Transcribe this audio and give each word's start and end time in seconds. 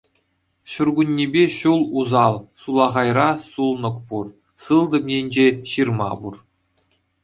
Ҫуркуннепе 0.75 1.43
ҫул 1.57 1.83
усал, 2.05 2.41
сулахайра 2.65 3.29
сулнӑк 3.53 3.97
пур, 4.09 4.25
сылтӑм 4.69 5.05
енче 5.21 5.47
ҫырма 5.75 6.09
пур. 6.23 6.35